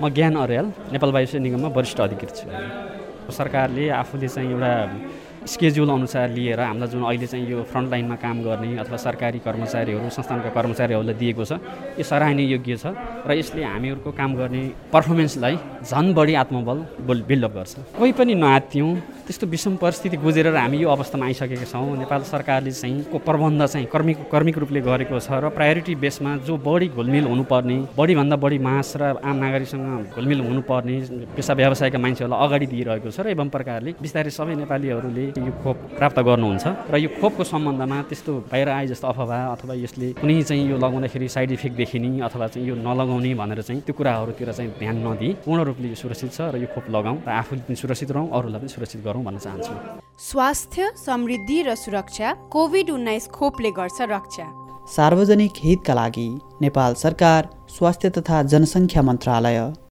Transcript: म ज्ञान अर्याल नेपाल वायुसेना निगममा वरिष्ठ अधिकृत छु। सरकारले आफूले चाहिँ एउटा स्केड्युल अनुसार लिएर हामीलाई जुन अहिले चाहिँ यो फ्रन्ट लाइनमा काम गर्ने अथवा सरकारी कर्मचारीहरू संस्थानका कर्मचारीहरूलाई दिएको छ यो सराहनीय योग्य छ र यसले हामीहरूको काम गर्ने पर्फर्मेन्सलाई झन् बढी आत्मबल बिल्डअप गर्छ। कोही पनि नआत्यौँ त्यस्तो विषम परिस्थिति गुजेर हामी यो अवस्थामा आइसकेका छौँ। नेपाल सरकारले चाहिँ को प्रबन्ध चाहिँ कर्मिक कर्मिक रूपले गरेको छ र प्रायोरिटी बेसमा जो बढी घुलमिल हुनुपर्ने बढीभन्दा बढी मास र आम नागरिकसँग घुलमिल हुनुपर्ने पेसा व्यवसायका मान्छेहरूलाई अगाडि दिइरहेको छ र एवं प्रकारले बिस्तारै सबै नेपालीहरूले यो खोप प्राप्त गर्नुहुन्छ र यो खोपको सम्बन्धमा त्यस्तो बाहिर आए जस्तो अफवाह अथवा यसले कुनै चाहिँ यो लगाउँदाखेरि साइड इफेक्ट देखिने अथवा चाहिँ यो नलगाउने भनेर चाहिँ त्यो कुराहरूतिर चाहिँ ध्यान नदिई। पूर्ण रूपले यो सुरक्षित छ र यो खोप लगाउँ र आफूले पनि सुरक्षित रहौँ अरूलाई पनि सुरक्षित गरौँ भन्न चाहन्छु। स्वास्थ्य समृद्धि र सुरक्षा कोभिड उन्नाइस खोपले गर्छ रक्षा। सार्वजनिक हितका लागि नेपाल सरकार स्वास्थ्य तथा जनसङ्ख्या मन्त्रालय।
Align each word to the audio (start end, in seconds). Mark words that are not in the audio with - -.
म 0.00 0.08
ज्ञान 0.14 0.34
अर्याल 0.38 0.66
नेपाल 0.94 1.10
वायुसेना 1.14 1.42
निगममा 1.44 1.68
वरिष्ठ 1.76 1.98
अधिकृत 2.00 2.30
छु। 2.38 2.46
सरकारले 3.38 3.84
आफूले 4.00 4.28
चाहिँ 4.34 4.50
एउटा 4.50 4.72
स्केड्युल 5.48 5.90
अनुसार 5.90 6.28
लिएर 6.30 6.60
हामीलाई 6.60 6.88
जुन 6.92 7.02
अहिले 7.08 7.26
चाहिँ 7.26 7.46
यो 7.50 7.62
फ्रन्ट 7.72 7.90
लाइनमा 7.90 8.16
काम 8.24 8.42
गर्ने 8.44 8.76
अथवा 8.84 8.96
सरकारी 9.06 9.38
कर्मचारीहरू 9.46 10.08
संस्थानका 10.16 10.50
कर्मचारीहरूलाई 10.56 11.14
दिएको 11.22 11.44
छ 11.44 11.52
यो 11.98 12.04
सराहनीय 12.04 12.46
योग्य 12.52 12.76
छ 12.76 12.92
र 13.26 13.32
यसले 13.40 13.64
हामीहरूको 13.64 14.10
काम 14.20 14.34
गर्ने 14.40 14.62
पर्फर्मेन्सलाई 14.92 15.56
झन् 15.88 16.14
बढी 16.14 16.34
आत्मबल 16.42 16.78
बिल्डअप 17.28 17.52
गर्छ। 17.54 17.74
कोही 17.98 18.12
पनि 18.18 18.34
नआत्यौँ 18.34 18.90
त्यस्तो 19.26 19.46
विषम 19.46 19.76
परिस्थिति 19.82 20.16
गुजेर 20.24 20.46
हामी 20.56 20.78
यो 20.78 20.88
अवस्थामा 20.90 21.26
आइसकेका 21.26 21.66
छौँ। 21.72 21.96
नेपाल 21.98 22.22
सरकारले 22.32 22.72
चाहिँ 22.72 23.02
को 23.12 23.18
प्रबन्ध 23.28 23.66
चाहिँ 23.66 23.86
कर्मिक 23.92 24.18
कर्मिक 24.32 24.58
रूपले 24.58 24.80
गरेको 24.88 25.18
छ 25.20 25.40
र 25.44 25.48
प्रायोरिटी 25.56 25.94
बेसमा 26.04 26.36
जो 26.48 26.56
बढी 26.68 26.88
घुलमिल 26.98 27.24
हुनुपर्ने 27.32 27.78
बढीभन्दा 27.98 28.36
बढी 28.44 28.58
मास 28.68 28.92
र 29.00 29.16
आम 29.24 29.36
नागरिकसँग 29.44 30.14
घुलमिल 30.16 30.40
हुनुपर्ने 30.48 30.96
पेसा 31.36 31.52
व्यवसायका 31.60 31.98
मान्छेहरूलाई 31.98 32.46
अगाडि 32.46 32.66
दिइरहेको 32.72 33.10
छ 33.10 33.20
र 33.20 33.34
एवं 33.36 33.48
प्रकारले 33.56 33.90
बिस्तारै 34.02 34.30
सबै 34.38 34.54
नेपालीहरूले 34.62 35.26
यो 35.46 35.52
खोप 35.62 35.76
प्राप्त 35.98 36.18
गर्नुहुन्छ 36.28 36.66
र 36.92 36.96
यो 36.98 37.08
खोपको 37.20 37.44
सम्बन्धमा 37.44 37.96
त्यस्तो 38.08 38.32
बाहिर 38.50 38.68
आए 38.68 38.86
जस्तो 38.92 39.06
अफवाह 39.08 39.40
अथवा 39.54 39.74
यसले 39.84 40.08
कुनै 40.20 40.42
चाहिँ 40.42 40.64
यो 40.70 40.76
लगाउँदाखेरि 40.84 41.28
साइड 41.28 41.50
इफेक्ट 41.56 41.76
देखिने 41.76 42.10
अथवा 42.28 42.46
चाहिँ 42.52 42.68
यो 42.68 42.74
नलगाउने 42.76 43.34
भनेर 43.40 43.62
चाहिँ 43.62 43.80
त्यो 43.86 43.94
कुराहरूतिर 43.98 44.52
चाहिँ 44.52 44.70
ध्यान 44.78 44.96
नदिई। 45.06 45.32
पूर्ण 45.44 45.60
रूपले 45.68 45.88
यो 45.88 45.98
सुरक्षित 46.02 46.30
छ 46.32 46.40
र 46.54 46.56
यो 46.58 46.68
खोप 46.74 46.86
लगाउँ 46.90 47.18
र 47.26 47.30
आफूले 47.40 47.62
पनि 47.66 47.76
सुरक्षित 47.76 48.10
रहौँ 48.10 48.28
अरूलाई 48.36 48.60
पनि 48.60 48.68
सुरक्षित 48.68 49.00
गरौँ 49.04 49.22
भन्न 49.24 49.38
चाहन्छु। 49.38 49.74
स्वास्थ्य 50.28 50.92
समृद्धि 51.06 51.58
र 51.62 51.74
सुरक्षा 51.74 52.28
कोभिड 52.50 52.90
उन्नाइस 52.90 53.28
खोपले 53.28 53.70
गर्छ 53.70 53.98
रक्षा। 54.10 54.46
सार्वजनिक 54.88 55.52
हितका 55.64 55.94
लागि 55.94 56.28
नेपाल 56.62 56.94
सरकार 56.94 57.48
स्वास्थ्य 57.68 58.10
तथा 58.16 58.42
जनसङ्ख्या 58.52 59.02
मन्त्रालय। 59.02 59.58